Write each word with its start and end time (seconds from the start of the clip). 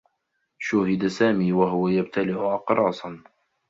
شوهِد 0.65 1.03
سامي 1.17 1.49
و 1.57 1.61
هو 1.71 1.83
يبتلع 1.97 2.39
أقراصا. 2.57 3.11